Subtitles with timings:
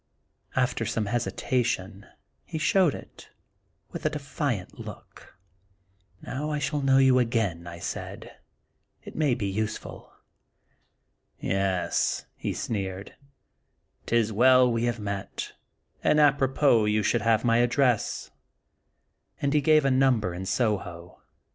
[0.55, 2.07] After some hesitation
[2.43, 3.29] he showed it,
[3.91, 5.37] with a defiant look."
[6.23, 8.35] Now I shall know you again," I said;
[9.03, 10.11] "it may be useful."
[11.39, 13.13] "Yes," he sneered,
[14.07, 15.53] "'tis well we have met,
[16.03, 18.31] and ap^ ropos^ you should have my address,"
[19.39, 21.21] and he gave a number in Soho.